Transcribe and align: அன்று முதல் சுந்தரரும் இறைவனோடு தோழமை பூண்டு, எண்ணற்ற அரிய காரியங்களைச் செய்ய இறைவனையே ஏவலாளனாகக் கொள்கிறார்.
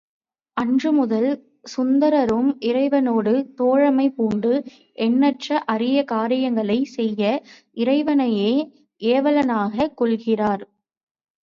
அன்று 0.57 0.91
முதல் 0.91 1.27
சுந்தரரும் 1.65 2.49
இறைவனோடு 2.61 3.33
தோழமை 3.55 4.07
பூண்டு, 4.09 4.53
எண்ணற்ற 4.99 5.61
அரிய 5.65 6.03
காரியங்களைச் 6.05 6.91
செய்ய 6.95 7.21
இறைவனையே 7.77 8.51
ஏவலாளனாகக் 9.01 9.95
கொள்கிறார். 9.95 10.65